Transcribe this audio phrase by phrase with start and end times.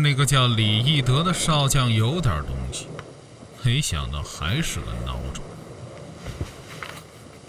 [0.00, 2.86] 那个叫李义德的少将有点东西，
[3.62, 5.44] 没想到还是个孬种。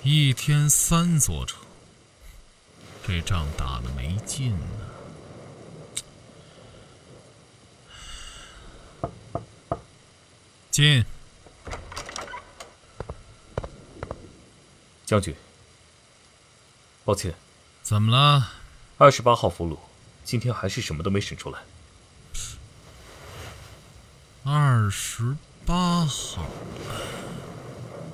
[0.04, 1.60] 一天三座城，
[3.08, 4.68] 这仗打的没劲呢。
[10.70, 11.06] 进，
[15.06, 15.36] 将军。
[17.06, 17.36] 抱歉，
[17.82, 18.52] 怎么了？
[18.98, 19.78] 二十八号俘虏。
[20.24, 21.60] 今天还是什么都没审出来。
[24.84, 26.46] 二十八号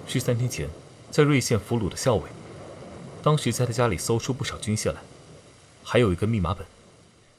[0.07, 0.69] 是三天前
[1.09, 2.29] 在瑞县俘虏的校尉，
[3.23, 5.01] 当时在他家里搜出不少军械来，
[5.83, 6.67] 还有一个密码本。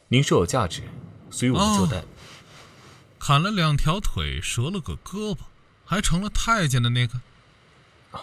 [0.09, 0.83] 您说有价值，
[1.31, 2.03] 所以我们就带。
[3.21, 5.39] 砍了两条腿，折了个胳膊，
[5.85, 7.21] 还成了太监的那个。
[8.11, 8.23] 啊，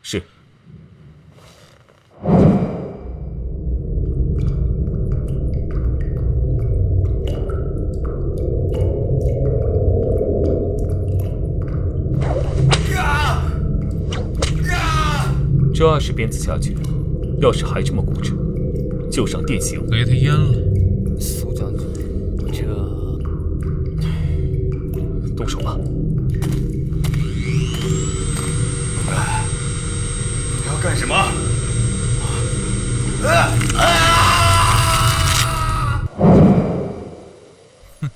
[0.00, 0.22] 是。
[15.82, 16.76] 这二十鞭子下去，
[17.40, 18.36] 要是还这么固执，
[19.10, 20.54] 就上电刑，给他阉了。
[21.20, 21.84] 苏将军，
[22.52, 22.62] 这
[25.34, 25.76] 动手吧。
[30.56, 31.16] 你要干什么？
[38.00, 38.08] 哼，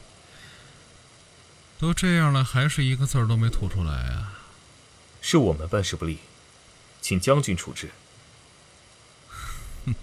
[1.80, 4.38] 都这样了，还是一个字儿都没吐出来啊！
[5.20, 6.18] 是我们办事不力。
[7.06, 7.88] 请将军处置。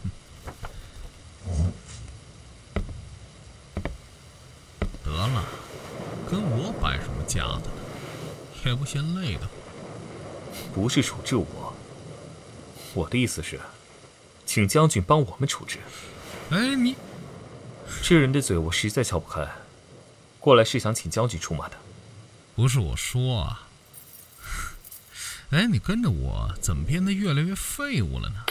[5.03, 5.43] 得了，
[6.31, 7.75] 跟我摆什么架子呢？
[8.63, 9.41] 也不嫌累的。
[10.73, 11.75] 不是处置我，
[12.93, 13.59] 我的意思是，
[14.45, 15.79] 请将军帮我们处置。
[16.51, 16.95] 哎，你
[18.01, 19.45] 这人的嘴我实在撬不开。
[20.39, 21.75] 过来是想请将军出马的。
[22.55, 23.67] 不是我说啊。
[25.53, 28.43] 哎，你跟着我，怎么变得越来越废物了呢？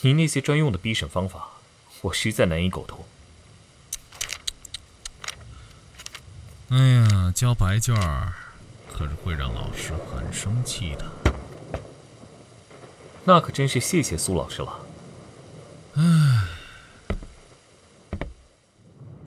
[0.00, 1.48] 你那些专用的逼审方法，
[2.00, 3.04] 我实在难以苟同。
[6.70, 8.32] 哎呀，交白卷儿，
[8.92, 11.06] 可是会让老师很生气的。
[13.22, 14.80] 那可真是谢谢苏老师了。
[15.94, 16.02] 哎，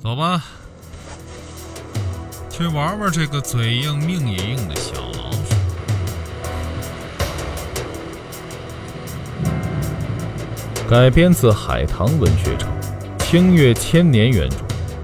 [0.01, 0.43] 走吧，
[2.49, 5.31] 去玩玩这个嘴硬命也硬的小老
[10.93, 12.69] 改编自海棠文学城
[13.25, 14.57] 《清月千年》原著，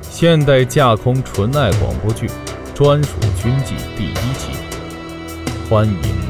[0.03, 2.29] 现代架空纯爱广播剧，
[2.75, 3.09] 专属
[3.41, 4.51] 军纪第一集，
[5.67, 6.28] 欢迎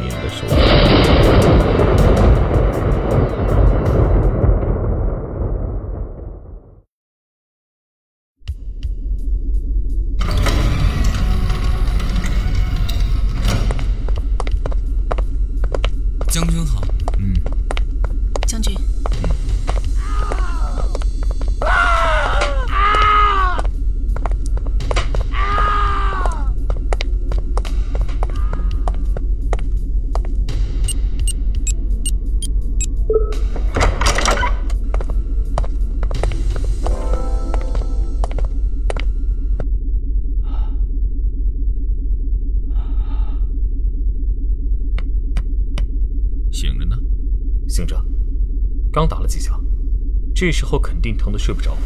[50.39, 51.77] 这时候肯定疼得睡不着。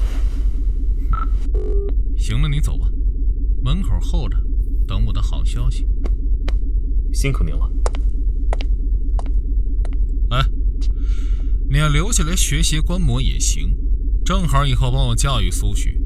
[2.15, 2.87] 行了，你走吧，
[3.63, 4.37] 门口候着，
[4.87, 5.87] 等我的好消息。
[7.11, 7.67] 辛苦您了。
[10.29, 10.45] 哎，
[11.67, 13.75] 你要留下来学习观摩也行，
[14.23, 15.99] 正好以后帮我教育苏旭。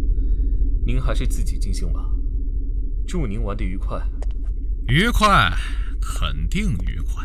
[0.84, 2.06] 您还是自己尽兴吧。
[3.06, 3.98] 祝您玩得愉快。
[4.88, 5.50] 愉快，
[6.02, 7.24] 肯定愉快。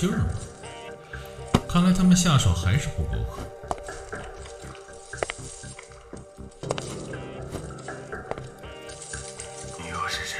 [0.00, 0.30] 劲儿吗？
[1.68, 3.44] 看来他们下手还是不够狠。
[9.78, 10.38] 你又是谁？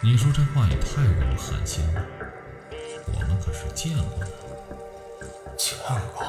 [0.00, 2.02] 你说这话也太让我寒心了。
[3.12, 4.28] 我们可是见过的。
[5.58, 5.76] 见
[6.14, 6.24] 过。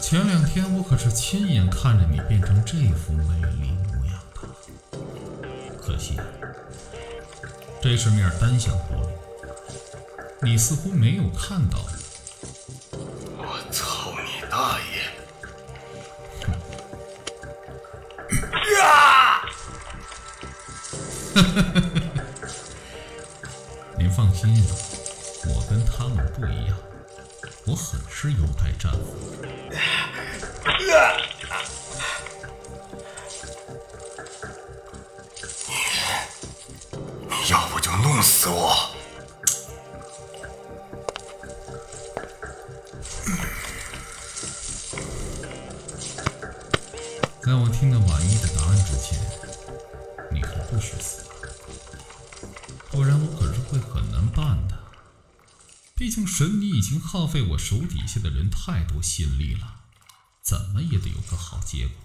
[0.00, 3.24] 前两天我可是亲眼看着你变成这副美
[3.58, 3.76] 丽
[7.82, 9.08] 这是面单向玻璃，
[10.42, 11.78] 你似乎没有看到。
[13.38, 14.84] 我操你大爷！
[23.98, 24.62] 您放心，
[25.46, 26.76] 我跟他们不一样，
[27.66, 29.19] 我很是优待战俘。
[57.10, 59.80] 耗费我手底下的人太多心力了，
[60.42, 61.96] 怎么也得有个好结果。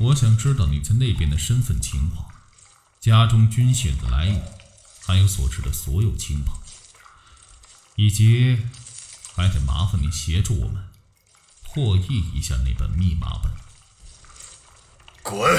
[0.00, 2.30] 我想知道你在那边的身份情况，
[3.00, 4.58] 家中军械的来源，
[5.00, 6.60] 还有所知的所有情报，
[7.96, 8.66] 以及
[9.34, 10.90] 还得麻烦你协助我们。
[11.62, 13.50] 破译一下那本密码本。
[15.22, 15.58] 滚！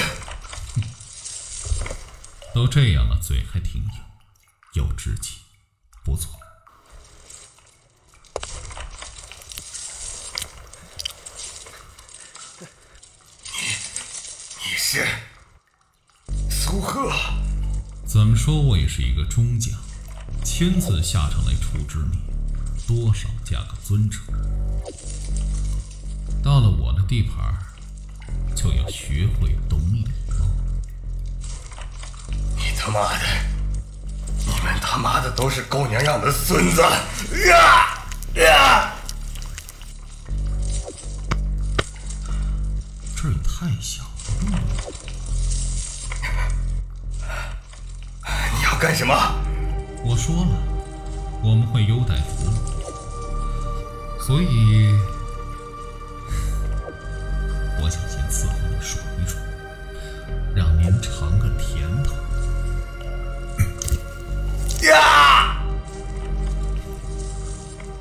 [2.54, 3.90] 都这样了，嘴还挺硬，
[4.74, 5.40] 有志气，
[6.04, 6.40] 不错。
[14.66, 15.06] 你是
[16.50, 17.12] 苏贺？
[18.14, 19.74] 怎么说，我也是一个中将，
[20.44, 22.20] 亲自下场来处置你，
[22.86, 24.24] 多少加个尊称。
[26.44, 27.58] 到了我的地盘，
[28.56, 30.46] 就要学会懂礼貌。
[32.56, 33.26] 你他妈的！
[34.46, 36.84] 你们他妈的都是狗娘养的孙子！
[37.48, 37.98] 呀
[38.36, 38.94] 呀！
[43.16, 44.83] 这也太小了。
[48.84, 49.16] 干什么？
[50.04, 50.52] 我说了，
[51.42, 52.52] 我们会优待俘虏，
[54.22, 54.94] 所以。
[57.82, 59.42] 我想先伺候你爽一爽，
[60.54, 62.14] 让您尝个甜头。
[64.86, 65.64] 呀！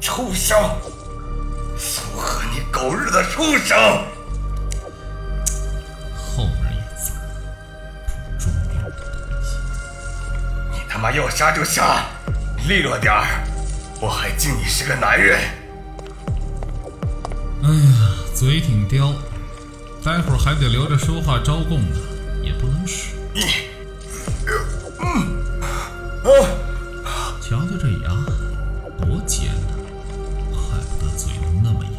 [0.01, 0.59] 畜生！
[1.79, 3.79] 苏贺，你狗日的畜生！
[11.03, 12.05] 妈要杀就杀，
[12.69, 13.27] 利落点儿，
[14.01, 15.37] 我还敬你是个男人。
[17.65, 19.13] 哎呀，嘴挺刁。
[20.05, 21.97] 待会儿还得留着说话招供呢，
[22.45, 23.17] 也不能使。
[23.35, 23.41] 你，
[25.01, 25.43] 嗯，
[27.05, 28.11] 啊，瞧瞧这牙，
[29.01, 29.75] 多尖呐！
[30.53, 31.91] 怪不得嘴能那么硬。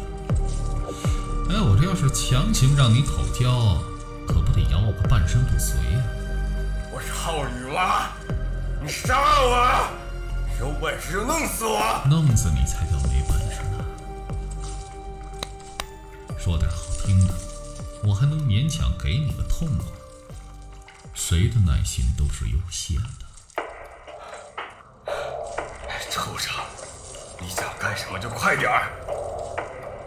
[1.50, 3.82] 哎，我这要是强行让你口交，
[4.26, 6.00] 可不得咬我个半身不遂呀！
[6.90, 8.08] 我是浩宇吗？
[8.84, 9.88] 你杀我！
[10.60, 12.02] 有本事就弄死我！
[12.04, 13.82] 弄死你才叫没本事呢！
[16.38, 17.32] 说点好听的。
[18.06, 19.86] 我还能勉强给你个痛快，
[21.14, 23.24] 谁的耐心都是有限的。
[26.10, 26.52] 畜生，
[27.40, 28.92] 你想干什么就快点儿！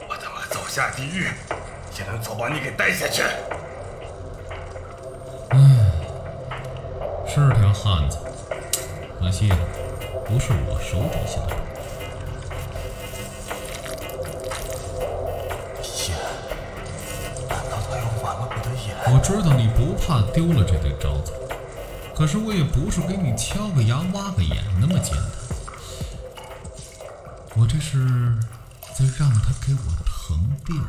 [0.08, 1.32] 我他妈走下地狱，
[1.98, 3.24] 也能早把你给带下去。
[5.50, 5.58] 唉，
[7.28, 8.20] 是条汉子，
[9.20, 9.50] 可惜
[10.26, 11.60] 不是我手底下的人。
[16.08, 16.16] 眼？
[17.50, 18.48] 难道他又玩了。
[18.50, 18.88] 我的眼？
[19.14, 21.34] 我知道你不怕丢了这对招子，
[22.16, 25.24] 可是我也不是给你敲个牙、挖个眼那么简单。
[27.56, 27.98] 我这是
[28.94, 30.86] 在让他给我疼病。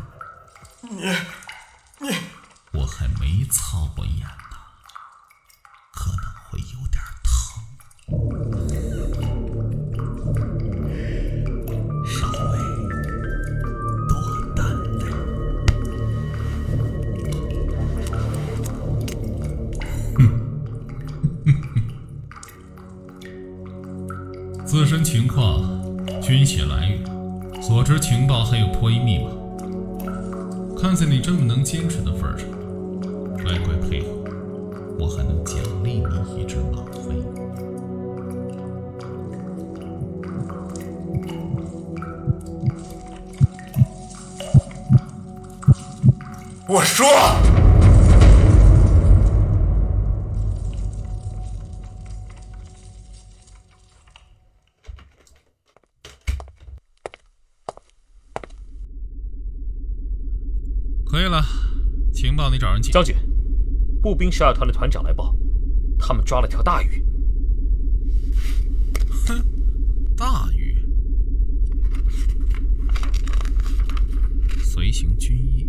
[0.83, 1.15] 你，你，
[46.89, 47.07] 我说。
[61.11, 61.45] 对了，
[62.15, 62.91] 情报你找人寄。
[62.91, 63.15] 将军，
[64.01, 65.37] 步兵十二团的团长来报，
[65.99, 67.05] 他们抓了条大鱼。
[69.27, 69.45] 哼，
[70.17, 70.75] 大鱼。
[74.65, 75.68] 随行军医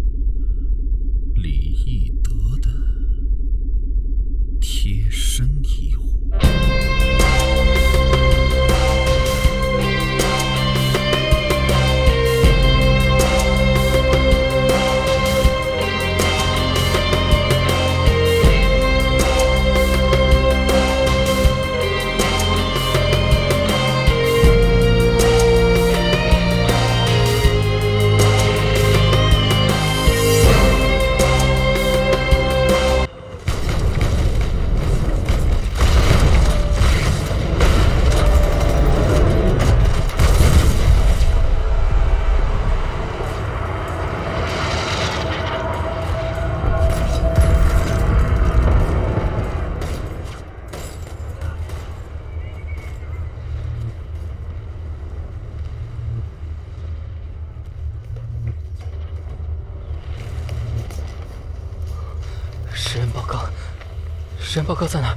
[64.49, 65.15] 实验报告在哪？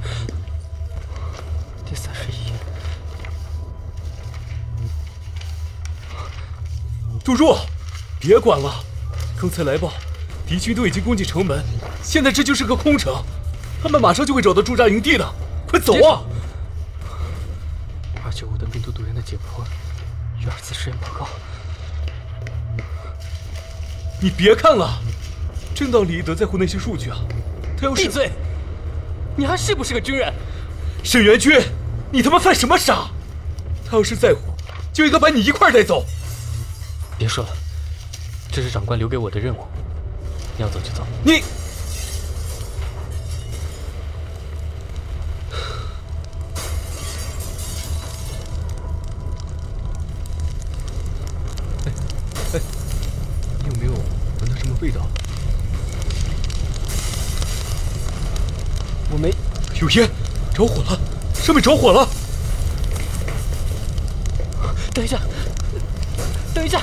[1.89, 2.53] 第三十一页。
[7.25, 7.65] 杜若，
[8.19, 8.71] 别管了，
[9.41, 9.91] 刚才来报，
[10.45, 11.63] 敌军都已经攻进城门，
[12.03, 13.11] 现在这就是个空城，
[13.81, 15.27] 他们马上就会找到驻扎营地的，
[15.67, 16.21] 快走啊！
[18.23, 19.63] 二九五的病毒毒源的解剖
[20.39, 21.27] 与二次实验报告。
[24.21, 25.01] 你别看了，
[25.73, 27.17] 真当李一德在乎那些数据啊？
[27.75, 28.31] 他要是闭嘴！
[29.35, 30.33] 你还是不是个军人？
[31.03, 31.59] 沈元军，
[32.11, 33.09] 你他妈犯什么傻？
[33.89, 34.39] 他要是在乎，
[34.93, 36.05] 就应该把你一块儿带走。
[37.17, 37.49] 别说了，
[38.51, 39.65] 这是长官留给我的任务，
[40.57, 41.05] 你要走就走。
[41.23, 41.41] 你。
[59.83, 60.09] 有烟，
[60.53, 60.97] 着火了，
[61.33, 62.07] 上面着火了！
[64.93, 65.19] 等一下，
[66.53, 66.81] 等一下，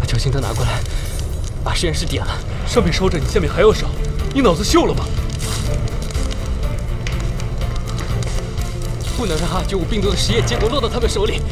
[0.00, 0.80] 把酒精灯拿过来，
[1.62, 2.32] 把实验室点了。
[2.66, 3.86] 上面烧着，你下面还要烧，
[4.32, 5.04] 你脑子锈了吗？
[9.18, 11.42] 不能让二九五病毒的实验结果落到他们手里。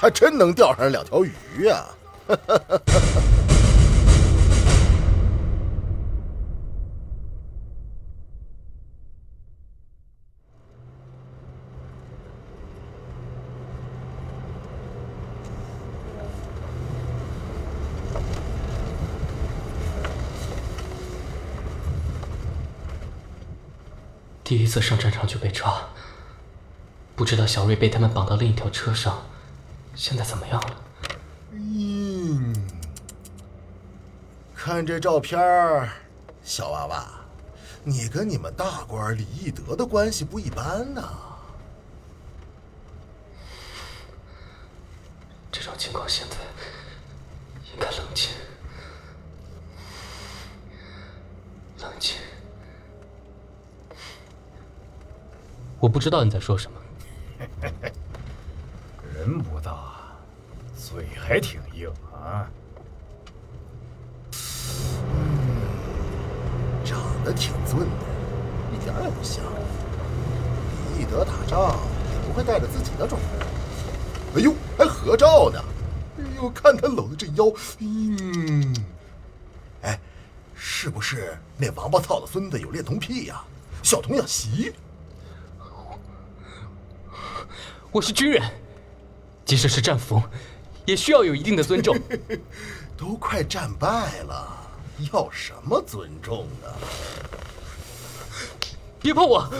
[0.00, 1.84] 还真能钓上来两条鱼呀、
[24.42, 25.78] 第一次上战场就被抓，
[27.14, 29.22] 不知道小瑞被他们绑到另一条车上，
[29.94, 30.82] 现在怎么样了？
[31.52, 32.54] 嗯，
[34.54, 35.88] 看这照片儿，
[36.42, 37.06] 小娃娃，
[37.82, 41.02] 你跟你们大官李义德的关系不一般呐、
[45.50, 46.36] 这种情况现在
[47.72, 48.30] 应该冷静，
[51.80, 52.16] 冷静。
[55.80, 56.80] 我不知道你在说什么。
[59.20, 59.92] 人不大，
[60.74, 62.48] 嘴还挺硬啊。
[66.82, 67.86] 长得挺俊的，
[68.72, 69.44] 一点儿也不像。
[70.96, 71.76] 李义德打仗
[72.14, 73.46] 也不会带着自己的种人。
[74.36, 75.62] 哎呦，还合照呢！
[76.18, 78.74] 哎呦，看他搂的这腰，嗯，
[79.82, 80.00] 哎，
[80.54, 83.44] 是不是那王八操的孙子有恋童癖呀？
[83.82, 84.72] 小童养媳？
[87.92, 88.42] 我是军人，
[89.50, 90.22] 即使是战俘，
[90.84, 91.98] 也需要有一定的尊重。
[92.96, 94.46] 都快战败了，
[95.12, 96.68] 要什么尊重呢？
[99.02, 99.40] 别碰我！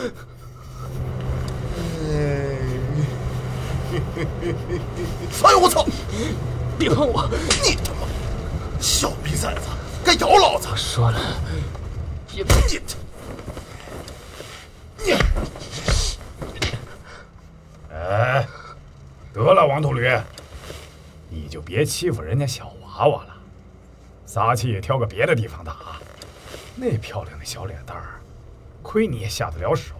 [5.43, 5.85] 哎呦我操！
[6.79, 7.29] 别碰我！
[7.61, 8.07] 你他妈
[8.79, 9.67] 小逼崽子，
[10.05, 10.69] 敢咬老子！
[10.71, 11.19] 我说了，
[12.33, 12.79] 别碰你！
[15.03, 15.11] 你！
[17.93, 18.47] 哎，
[19.33, 20.09] 得了，王秃驴，
[21.29, 23.35] 你就别欺负人家小娃娃了，
[24.25, 25.75] 撒气也挑个别的地方打。
[26.75, 28.19] 那漂亮的小脸蛋儿，
[28.81, 29.93] 亏你也下得了手。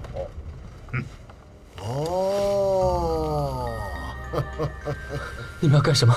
[0.91, 1.03] 嗯。
[1.79, 3.69] 哦。
[5.59, 6.15] 你们要干什么？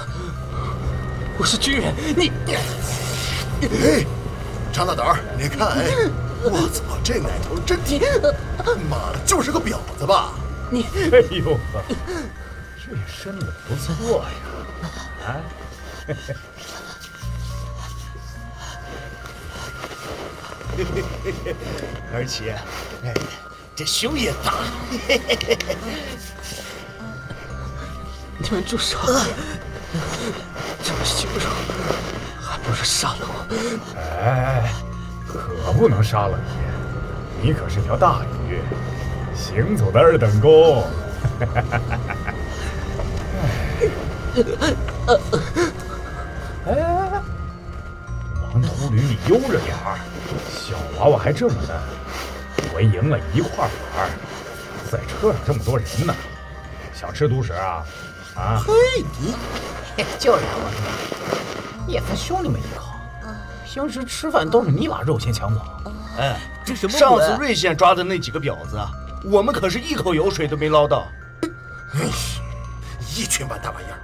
[1.39, 2.33] 我是军人，你。
[3.63, 4.05] 哎，
[4.73, 5.85] 张大胆儿，你看，哎，
[6.43, 8.01] 我操，这奶头真挺，
[8.91, 10.33] 妈的，就是个婊子吧？
[10.71, 10.85] 你。
[11.13, 11.83] 哎呦呵，
[12.95, 14.31] 这身子不错呀，
[15.27, 15.29] 啊。
[22.13, 22.57] 而且，
[23.05, 23.13] 哎，
[23.75, 24.55] 这胸也大。
[28.39, 28.99] 你们住手！
[30.83, 31.49] 这么羞辱，
[32.41, 33.47] 还不如杀了我！
[33.99, 34.73] 哎，
[35.27, 36.39] 可不能杀了
[37.41, 38.61] 你，你可是条大鱼，
[39.35, 40.87] 行走的二等功。
[46.67, 47.23] 哎，
[48.43, 49.99] 王秃驴，你悠着点儿，
[50.51, 51.71] 小娃娃还这么嫩，
[52.75, 54.11] 我赢了一块玩。
[54.91, 56.15] 在车上这么多人呢，
[56.95, 57.85] 想吃独食啊？
[58.37, 58.63] 啊！
[58.67, 58.73] 嘿，
[59.21, 59.35] 你
[60.19, 62.87] 就是我，也分兄弟们一口。
[63.65, 65.61] 平时吃饭都是你把肉先抢走。
[66.19, 68.79] 哎，这什么上次瑞县抓的那几个婊子，
[69.25, 71.09] 我们可是一口油水都没捞到。
[71.95, 72.01] 哎，
[73.17, 73.99] 一群完大玩意儿！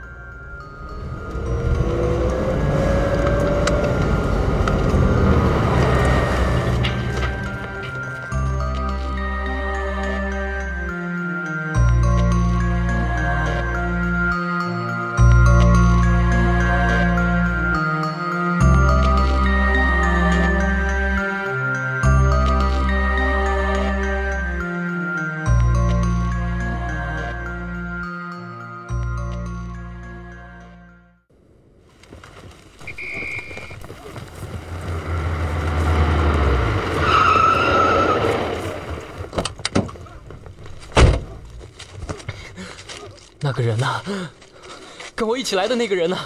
[45.20, 46.16] 跟我一起来的那个人呢？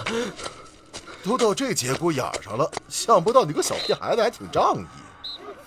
[1.21, 4.85] 都到这节骨眼上了，想不到你个小屁孩子还挺仗义。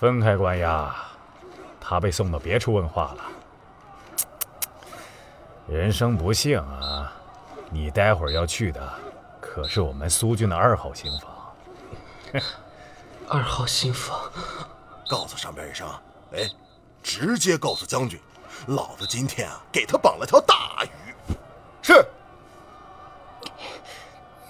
[0.01, 0.97] 分开关押，
[1.79, 3.25] 他被送到别处问话了。
[5.67, 7.13] 人生不幸啊！
[7.69, 8.81] 你待会儿要去的
[9.43, 12.43] 可是我们苏军的二号刑房。
[13.29, 14.19] 二号刑房，
[15.07, 15.87] 告诉上边一声，
[16.33, 16.49] 哎，
[17.03, 18.19] 直接告诉将军，
[18.69, 21.35] 老子今天啊给他绑了条大鱼。
[21.83, 22.03] 是，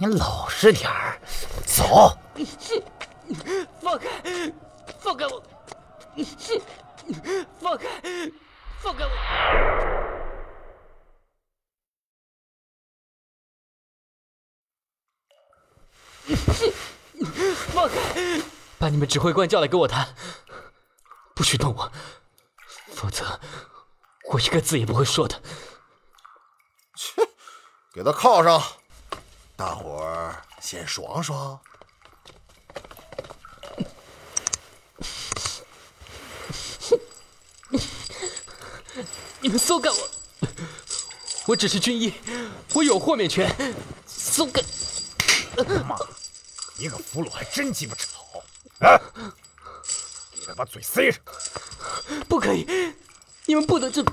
[0.01, 1.19] 你老实点儿，
[1.67, 2.17] 走。
[3.81, 4.09] 放开，
[5.01, 5.43] 放开我！
[7.59, 7.89] 放开，
[8.79, 9.11] 放开我！
[17.73, 18.41] 放开！
[18.79, 20.15] 把你们指挥官叫来跟我谈，
[21.35, 21.91] 不许动我，
[22.95, 23.41] 否则
[24.31, 25.43] 我一个字也不会说的。
[26.95, 27.21] 切，
[27.93, 28.63] 给他铐上，
[29.59, 31.59] 大伙儿先爽爽。
[39.41, 39.97] 你们松开我！
[41.47, 42.15] 我只是军医，
[42.73, 43.53] 我有豁免权。
[44.07, 44.63] 松开！
[45.83, 45.99] 妈，
[46.77, 48.45] 一个俘虏还真鸡巴吵！
[48.87, 48.97] 啊！
[50.39, 51.21] 给他把嘴塞上！
[52.29, 52.95] 不可以，
[53.45, 54.13] 你们不能这么。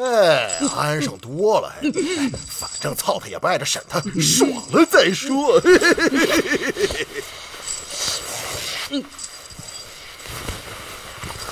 [0.00, 1.74] 哎，安生多了，
[2.48, 5.60] 反正操他也不碍着审他，爽了再说。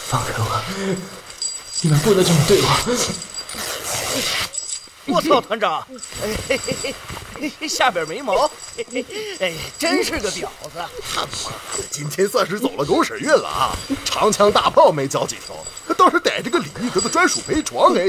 [0.08, 0.62] 放开我！
[1.82, 2.66] 你们不能这么对我！
[5.08, 5.86] 我操，团长，
[6.48, 6.94] 嘿嘿
[7.60, 8.50] 嘿下边没毛，
[9.40, 10.78] 哎，真是个婊子！
[11.12, 13.76] 他妈的，今天算是走了狗屎运了啊！
[14.04, 15.56] 长枪大炮没交几条，
[15.94, 18.06] 倒是逮着个李一格的专属陪床哎！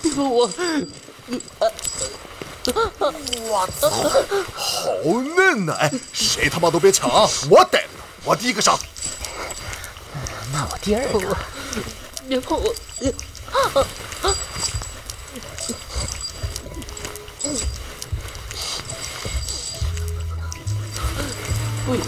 [0.00, 0.46] 别碰我！
[0.48, 1.38] 别
[2.72, 3.12] 碰我！
[3.48, 3.90] 我操，
[4.54, 4.92] 好
[5.36, 5.72] 嫩呐！
[5.80, 7.28] 哎，谁他妈都别抢啊！
[7.50, 8.78] 我逮了，我第一个上。
[10.52, 11.36] 那我第二个。
[12.28, 12.74] 别碰我！
[21.86, 22.02] 不要！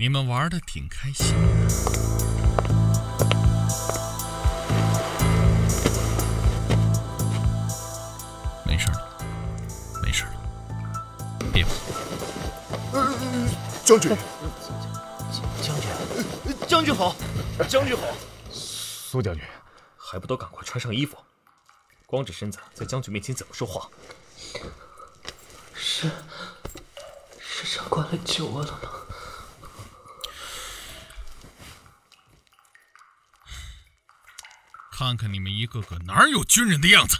[0.00, 1.42] 你们玩的挺开心的。
[8.64, 9.18] 没事了，
[10.00, 10.30] 没事了，
[11.52, 11.70] 别怕。
[12.92, 13.12] 呃，
[13.84, 14.16] 将军，
[15.60, 15.90] 将军，
[16.68, 17.16] 将军好，
[17.68, 18.04] 将军好。
[18.52, 19.42] 苏将军，
[19.96, 21.16] 还不都赶快穿上衣服？
[22.06, 23.90] 光着身子在将军面前怎么说话？
[25.74, 26.08] 是
[27.40, 28.90] 是长官来救我了吗？
[34.98, 37.18] 看看你们一个个哪有军人的样子！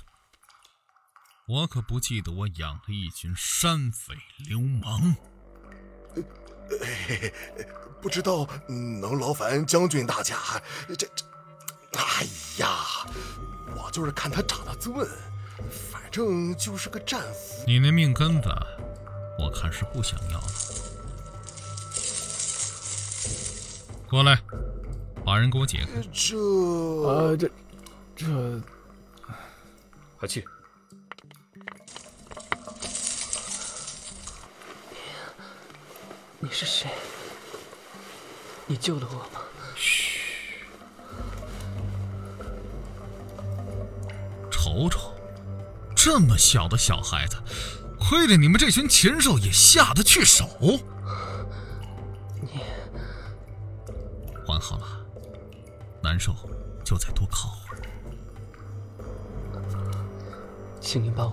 [1.46, 4.16] 我可不记得我养了一群山匪
[4.48, 5.14] 流氓。
[8.02, 10.60] 不知道能劳烦将军大驾？
[10.88, 11.24] 这这，
[11.92, 12.26] 哎
[12.58, 13.06] 呀，
[13.76, 14.92] 我就是看他长得俊，
[15.92, 17.62] 反正就是个战俘。
[17.64, 18.48] 你那命根子，
[19.38, 20.48] 我看是不想要了。
[24.08, 24.42] 过来，
[25.24, 26.02] 把人给我解开。
[26.12, 26.36] 这
[27.06, 27.48] 啊，这
[28.18, 28.26] 这，
[30.18, 30.44] 快去！
[36.40, 36.90] 你是谁？
[38.66, 39.40] 你救了我吗？
[39.76, 40.64] 嘘，
[44.50, 45.14] 瞅瞅，
[45.94, 47.37] 这么小的小孩子，
[48.00, 50.81] 亏得你们这群禽兽也下得去手。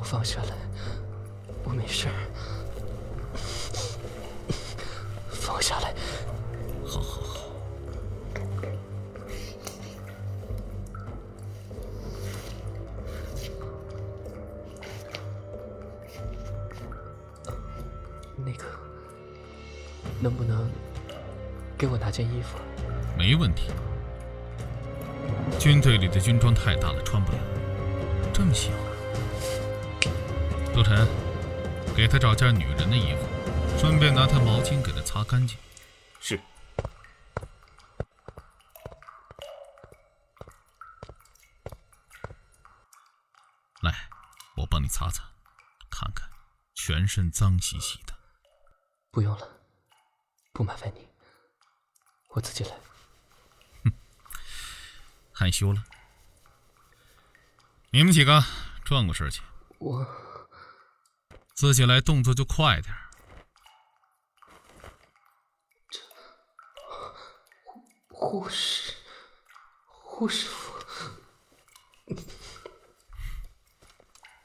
[0.06, 0.56] 放下来，
[1.64, 2.14] 我没事儿。
[5.30, 5.94] 放下来。
[6.86, 7.42] 好好好。
[18.38, 18.64] 那个，
[20.22, 20.70] 能不能
[21.78, 22.60] 给我拿件衣服？
[23.18, 23.72] 没问题。
[25.60, 27.38] 军队里的军装太大了，穿不了。
[28.32, 28.70] 这么小，
[30.76, 31.08] 陆晨，
[31.96, 35.58] 给他找件女人的衣服，顺便拿条毛巾给他擦干净。
[36.20, 36.38] 是。
[43.80, 44.10] 来，
[44.58, 45.24] 我帮你擦擦，
[45.90, 46.30] 看看，
[46.74, 48.14] 全身脏兮兮的。
[49.12, 49.50] 不用了，
[50.52, 51.08] 不麻烦你，
[52.32, 52.72] 我自己来。
[53.86, 53.94] 哼
[55.32, 55.82] 害羞了？
[57.92, 58.44] 你们几个
[58.84, 59.42] 转过身去。
[59.80, 60.06] 我
[61.56, 62.94] 自己来，动作就快点。
[68.10, 68.94] 护士，
[69.88, 70.74] 护士服，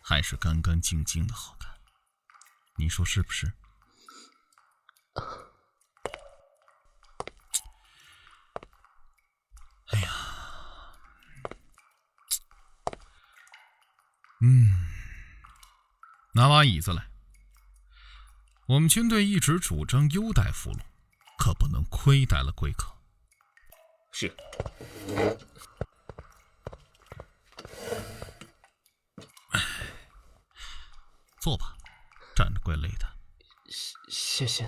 [0.02, 1.80] 还是干干净净的好看，
[2.76, 3.52] 你说是不是？
[9.92, 10.12] 哎呀，
[14.40, 14.86] 嗯，
[16.40, 17.06] 拿把椅子来。
[18.64, 20.80] 我们军队一直主张优待俘虏，
[21.36, 22.96] 可不能亏待了贵客。
[24.10, 24.34] 是。
[31.38, 31.76] 坐吧，
[32.34, 33.06] 站着怪累的。
[34.08, 34.64] 谢谢。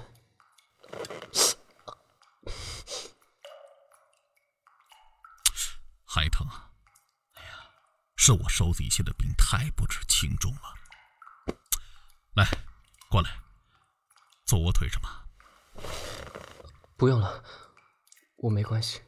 [6.05, 6.71] 还疼啊！
[7.33, 7.55] 哎呀，
[8.17, 10.82] 是我手底下的兵太不知轻重了。
[12.35, 12.49] 来，
[13.11, 13.31] 过来，
[14.47, 15.27] 坐我腿上吧。
[16.97, 17.45] 不用了，
[18.37, 19.03] 我没关系。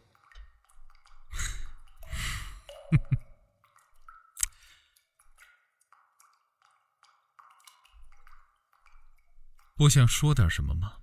[9.74, 10.98] 不想说点什么吗？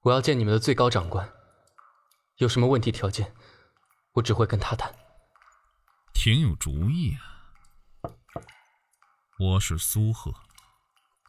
[0.00, 1.32] 我要见你们的最高长官，
[2.36, 3.36] 有什么问题条件，
[4.14, 4.92] 我只会跟他谈。
[6.12, 7.22] 挺有主意啊！
[9.38, 10.34] 我是苏贺，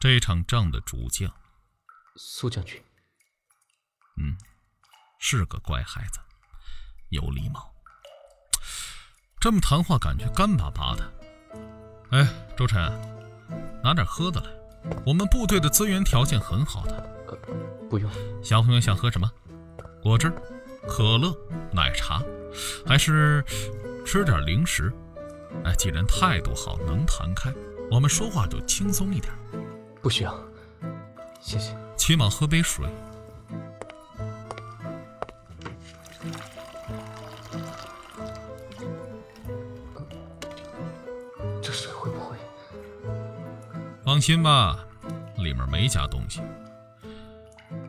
[0.02, 1.30] 这场仗的主将。
[2.16, 2.82] 苏将军，
[4.16, 4.38] 嗯，
[5.20, 6.20] 是个乖孩子，
[7.10, 7.70] 有礼貌。
[9.42, 11.14] 这么谈话感觉干巴巴的。
[12.12, 12.82] 哎，周晨，
[13.84, 14.50] 拿点喝的来。
[15.06, 16.96] 我们部队的资源条件很好的。
[17.28, 17.38] 呃，
[17.90, 18.10] 不用。
[18.42, 19.30] 小朋友想喝什么？
[20.02, 20.32] 果汁、
[20.88, 21.36] 可乐、
[21.74, 22.24] 奶茶，
[22.88, 23.44] 还是
[24.06, 24.94] 吃点零食？
[25.66, 27.54] 哎，既然态度好，能谈开，
[27.92, 29.34] 我们说话就轻松一点。
[30.02, 30.34] 不需要，
[31.42, 31.76] 谢谢。
[31.98, 32.88] 起码喝杯水。
[41.62, 42.38] 这水会不会？
[44.04, 44.88] 放心吧，
[45.38, 46.42] 里面没加东西。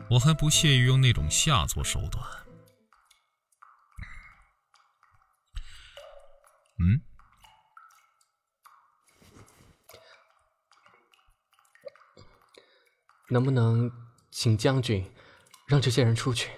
[0.09, 2.23] 我还不屑于用那种下作手段。
[6.77, 7.01] 嗯？
[13.31, 13.89] 能不能
[14.29, 15.09] 请将军
[15.65, 16.51] 让这些人出去？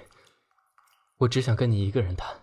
[1.18, 2.28] 我只想跟你一个人谈。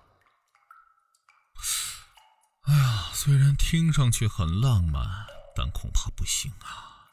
[2.62, 7.10] 哎呀，虽然听上去很浪漫，但恐怕不行啊。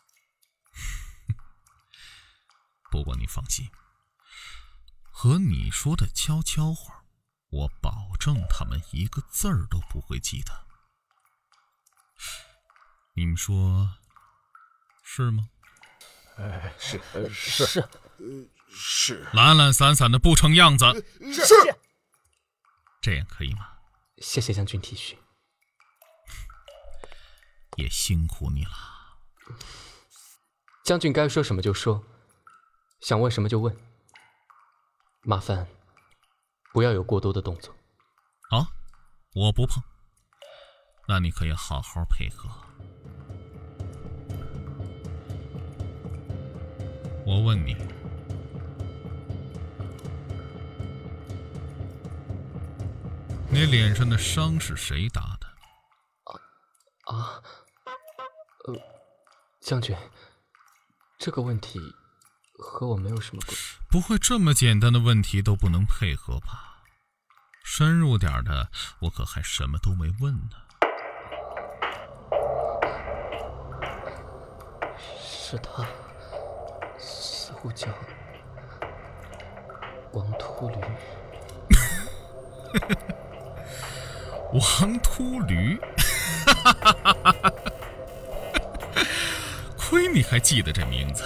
[2.92, 3.72] 不过你放心，
[5.12, 7.04] 和你说的悄悄话，
[7.50, 10.68] 我保证他们一个字儿都不会记得。
[13.16, 13.98] 你们说
[15.04, 15.50] 是吗？
[16.38, 17.88] 哎，是是是，
[18.70, 20.86] 是懒懒散散的不成样子。
[21.34, 21.54] 是，
[23.02, 23.68] 这样可以吗？
[24.20, 25.16] 谢谢将军体恤，
[27.76, 28.72] 也辛苦你了。
[30.84, 32.04] 将军该说什么就说，
[33.02, 33.76] 想问什么就问。
[35.22, 35.68] 麻烦
[36.72, 37.76] 不要有过多的动作。
[38.50, 38.68] 好，
[39.34, 39.84] 我不碰。
[41.08, 42.67] 那你可以好好配合。
[47.28, 47.76] 我问你，
[53.50, 55.48] 你脸上的伤是谁打的？
[57.14, 57.44] 啊，
[58.66, 58.74] 呃，
[59.60, 59.94] 将军，
[61.18, 61.82] 这个问题
[62.58, 63.54] 和我没有什么关。
[63.92, 66.86] 不会这么简单的问题都不能配合吧？
[67.66, 68.70] 深入点的，
[69.02, 70.52] 我可还什么都没问呢。
[75.20, 75.86] 是他。
[77.48, 77.88] 似乎叫
[80.12, 80.76] 王秃驴。
[84.52, 85.80] 王秃驴，
[89.78, 91.24] 亏你还记得这名字。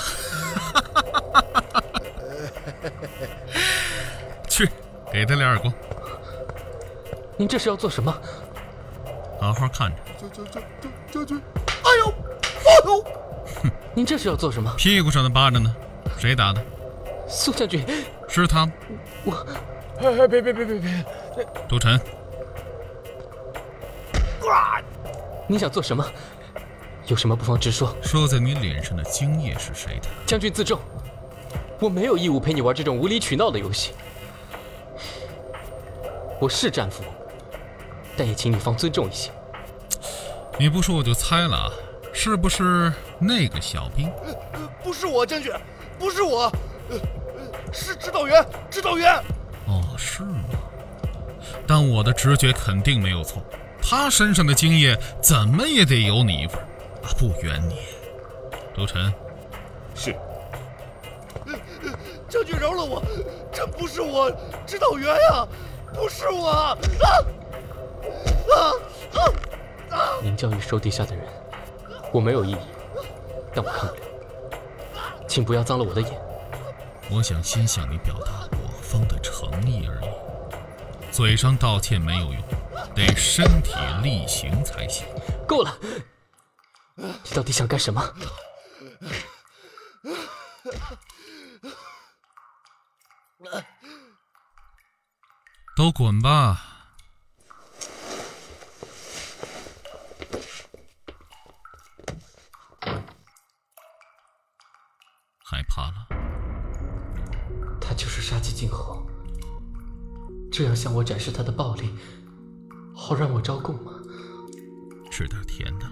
[4.48, 4.70] 去，
[5.12, 5.74] 给他两耳光。
[7.38, 8.16] 您这是要做什么？
[9.40, 9.96] 好好看着。
[10.20, 11.42] 将将将将将军！
[11.66, 12.14] 哎呦，哎
[12.86, 13.02] 呦！
[13.64, 14.72] 哼，您这是要做什么？
[14.78, 15.76] 屁股上的巴掌呢。
[16.22, 16.64] 谁打的？
[17.28, 17.84] 苏将军，
[18.30, 18.70] 是他。
[19.26, 19.34] 我，
[20.00, 21.06] 哎哎，别别别别别！
[21.68, 22.00] 杜晨，
[25.48, 26.06] 你想做什么？
[27.08, 27.96] 有什么不妨直说。
[28.04, 30.08] 射在你脸上的精液是谁的？
[30.28, 30.80] 将军自重，
[31.80, 33.94] 我没有义务陪你玩这种无理取闹的游戏。
[36.40, 37.04] 我是战俘，
[38.16, 39.32] 但也请你放尊重一些。
[40.60, 41.74] 你不说我就猜了，
[42.14, 44.12] 是不是那个小兵？
[44.84, 45.52] 不是我，将军。
[46.02, 46.52] 不是我，
[46.90, 47.00] 呃，
[47.72, 49.14] 是指导员，指导员。
[49.68, 50.42] 哦，是吗？
[51.68, 53.40] 但我的直觉肯定没有错，
[53.84, 56.60] 他身上的精液怎么也得有你一份
[57.04, 57.14] 啊！
[57.20, 57.82] 不冤你，
[58.76, 59.14] 周晨。
[59.94, 60.16] 是。
[62.28, 63.04] 将军饶了我，
[63.54, 64.32] 真不是我，
[64.66, 65.48] 指导员呀，
[65.94, 66.50] 不是我。
[66.50, 66.78] 啊
[68.50, 68.58] 啊
[69.14, 70.00] 啊啊！
[70.24, 71.24] 您教育手底下的人，
[72.12, 72.58] 我没有异议，
[73.54, 74.11] 但我看不了。
[75.32, 76.22] 请不要脏了我的眼。
[77.10, 81.10] 我想先向你表达我方的诚意而已。
[81.10, 82.44] 嘴上道歉没有用，
[82.94, 85.08] 得身体力行才行。
[85.48, 85.74] 够了！
[86.98, 88.14] 你到底想干什么？
[95.78, 96.71] 都滚吧！
[110.82, 111.90] 向我展示他的暴力，
[112.92, 113.92] 好让我招供吗？
[115.12, 115.86] 吃点甜的，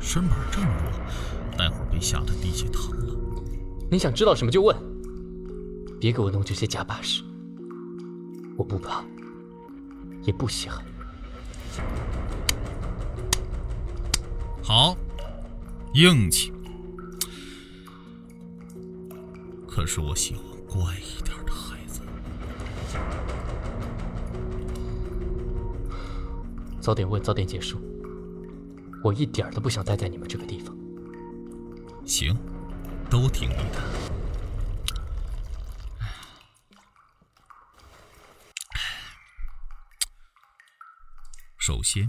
[0.00, 0.90] 身板这么弱，
[1.58, 3.14] 待会儿被吓得低血糖了。
[3.90, 4.74] 你想知道什么就问，
[6.00, 7.22] 别给我弄这些假把式，
[8.56, 9.04] 我不怕，
[10.22, 10.82] 也不稀罕。
[14.62, 14.96] 好，
[15.92, 16.54] 硬气。
[19.68, 21.36] 可是我喜欢乖一点
[26.86, 27.80] 早点问，早点结束。
[29.02, 30.72] 我一点都不想待在你们这个地方。
[32.06, 32.32] 行，
[33.10, 33.82] 都听你的。
[41.58, 42.08] 首先，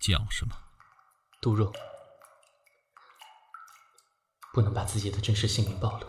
[0.00, 0.56] 叫什么？
[1.40, 1.72] 杜若，
[4.52, 6.06] 不能把自己的真实姓名暴露，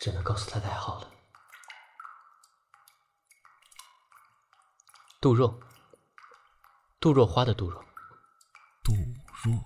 [0.00, 1.08] 只能告诉他代号了。
[5.20, 5.60] 杜若，
[7.00, 7.82] 杜若花的杜若。
[8.84, 8.92] 杜
[9.42, 9.58] 若，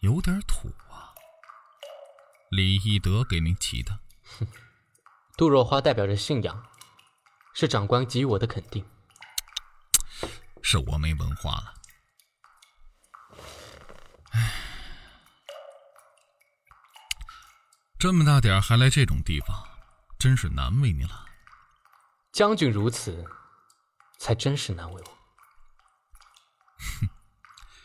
[0.00, 1.14] 有点土啊。
[2.50, 3.98] 李义德给您起的。
[4.38, 4.46] 哼，
[5.38, 6.66] 杜若花代表着信仰，
[7.54, 8.86] 是长官给予我的肯定。
[10.62, 11.74] 是我没文化了。
[14.32, 14.52] 唉，
[17.98, 19.66] 这么大点还来这种地方，
[20.18, 21.24] 真是难为你了。
[22.32, 23.24] 将军如此，
[24.18, 25.17] 才真是难为我。
[26.78, 27.08] 哼，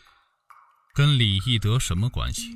[0.94, 2.50] 跟李义德什么关系？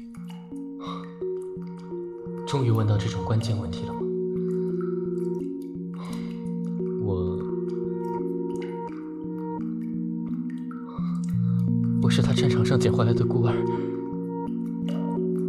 [2.47, 4.01] 终于问到这种关键问题了吗？
[12.01, 13.53] 我是他战场上捡回来的孤儿，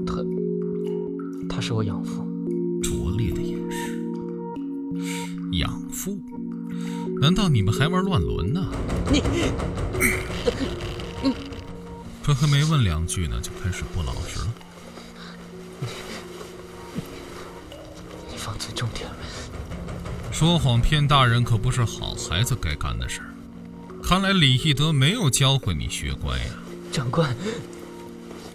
[0.05, 0.15] 他，
[1.47, 2.27] 他是我养父。
[2.83, 3.97] 拙劣的掩饰，
[5.53, 6.19] 养父？
[7.21, 8.69] 难道你们还玩乱伦呢？
[9.09, 9.21] 你，
[12.29, 14.53] 这还没问两句呢，就开始不老实了。
[18.29, 19.09] 你放尊重点。
[20.31, 23.33] 说谎骗大人可不是好孩子该干的事儿。
[24.03, 26.53] 看来李义德没有教会你学乖呀，
[26.93, 27.35] 长官。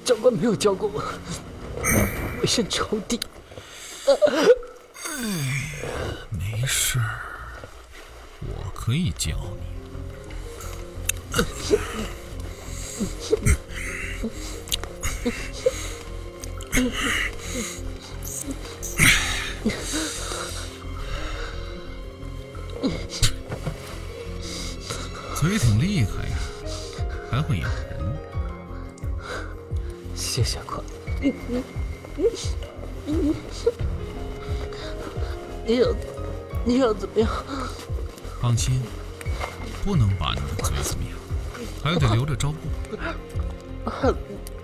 [0.04, 1.02] 长官没有教过我，
[2.40, 3.18] 我是仇敌。
[4.06, 4.14] 哎，
[6.30, 7.18] 没事儿，
[8.40, 9.64] 我可以教你。
[35.66, 35.86] 你要
[36.64, 37.28] 你要怎么样？
[38.40, 38.80] 放心，
[39.84, 41.12] 不能把你的嘴怎么样，
[41.82, 42.58] 还得留着招供。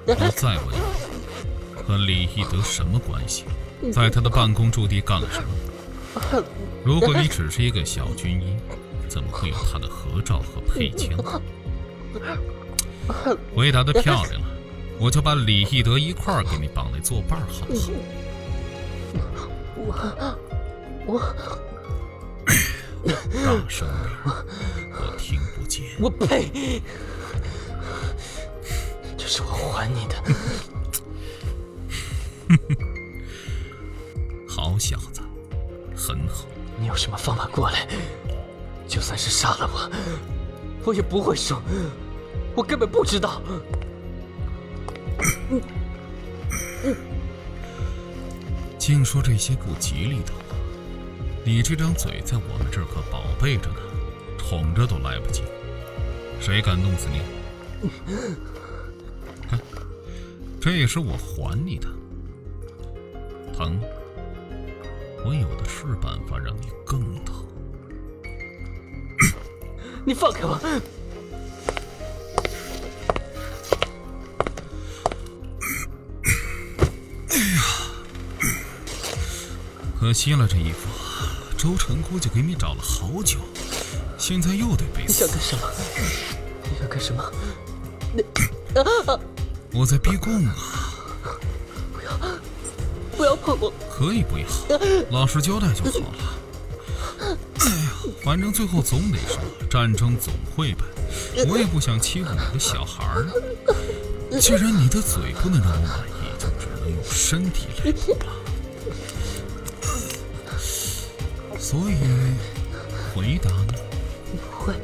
[0.06, 3.44] 我再问你，和李义德什么关系？
[3.92, 5.48] 在他的办公驻地干了什么？
[6.84, 8.56] 如果你只是一个小军医。
[9.10, 11.18] 怎么会有他的合照和配枪？
[13.52, 14.46] 回答的漂亮了，
[15.00, 17.64] 我就把李义德一块儿给你绑来作伴，好
[19.74, 20.36] 不好？
[21.06, 21.18] 我
[23.02, 24.36] 我大声点，
[24.92, 25.82] 我听不见。
[25.98, 26.82] 我呸！
[29.16, 30.22] 这是我还你的。
[34.46, 35.22] 好小子，
[35.96, 36.44] 很好。
[36.78, 37.88] 你有什么方法过来？
[38.86, 39.90] 就算是杀了我，
[40.84, 41.58] 我也不会说，
[42.54, 43.40] 我根本不知道。
[48.78, 50.56] 净说这些不吉利的话，
[51.44, 53.76] 你这张嘴在我们这儿可宝贝着呢，
[54.38, 55.42] 宠着都来不及。
[56.40, 57.20] 谁敢弄死你？
[59.48, 59.60] 看，
[60.60, 61.86] 这也是我还你的。
[63.56, 63.78] 疼？
[65.24, 67.44] 我有的是办法让你更疼。
[70.06, 70.58] 你放开我！
[80.00, 80.88] 可惜了这衣服，
[81.58, 83.36] 周成估计给你找了好久，
[84.16, 85.26] 现在又得背死。
[85.26, 85.70] 你想干什么？
[86.64, 87.30] 你想干什么？
[88.14, 88.24] 你
[89.78, 90.56] 我在逼供啊！
[91.92, 92.18] 不要，
[93.14, 93.70] 不要碰我！
[93.90, 94.46] 可以不要，
[95.10, 97.36] 老实交代就好了。
[98.24, 99.38] 反正最后总得说，
[99.68, 100.86] 战争总会败。
[101.46, 103.28] 我也不想欺负你的小孩儿。
[104.40, 108.39] 既然你的嘴不能让我满意，就只能用身体来补了。
[111.70, 111.94] 所以，
[113.14, 113.74] 回答呢？
[114.32, 114.74] 不会，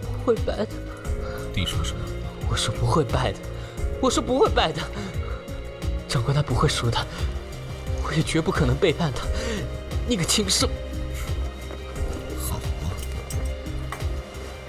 [0.00, 0.68] 不会败的。
[1.52, 2.04] 你说什么？
[2.48, 3.38] 我是不会败的。
[4.00, 4.80] 我是不会败的。
[6.08, 7.04] 长官他不会输的，
[8.04, 9.26] 我也绝不可能背叛他。
[10.06, 10.68] 你个禽兽！
[12.48, 12.94] 好啊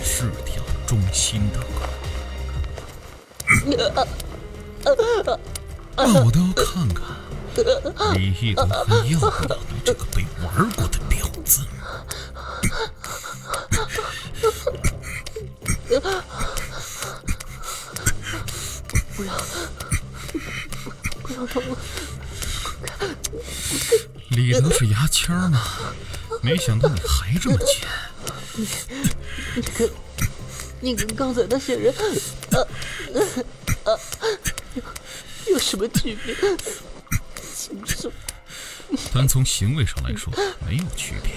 [0.01, 1.65] 是条忠心的狗。
[5.95, 7.05] 那我倒要看看
[8.15, 11.61] 李义德还要不要你这个被玩过的婊子。
[19.15, 19.33] 不要，
[21.21, 21.77] 不要动我！
[24.29, 25.61] 李德是牙签吗？
[26.41, 27.87] 没想到你还这么贱。
[28.55, 28.67] 你，
[29.55, 29.89] 你跟，
[30.81, 31.93] 你跟刚才那些人，
[32.51, 32.57] 啊
[33.85, 33.95] 啊啊，
[34.73, 34.81] 有
[35.53, 36.35] 有什么区别？
[37.85, 38.11] 请说。
[39.13, 40.31] 单从行为上来说
[40.67, 41.33] 没有区别，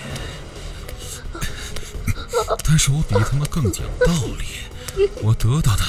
[2.65, 4.45] 但是我比他们更讲道理。
[5.23, 5.83] 我得到的，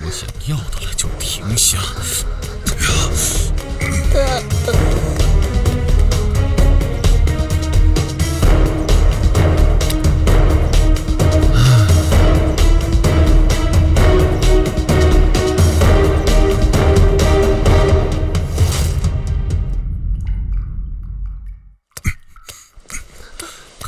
[0.00, 1.78] 我想要的了就停下。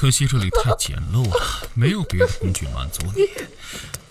[0.04, 3.26] 可惜这里太简陋了，没有别的工具满足你。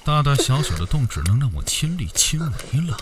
[0.04, 2.98] 大大小小的洞只能让我亲力亲为了。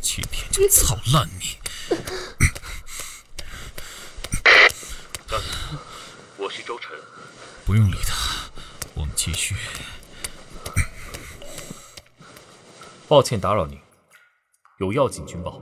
[0.00, 1.58] 今天就操烂你！
[5.26, 5.78] 大哥，
[6.38, 6.92] 我是周晨。
[7.66, 8.50] 不用理他，
[8.94, 9.54] 我们继续。
[13.06, 13.78] 抱歉打扰您，
[14.78, 15.60] 有要紧军报。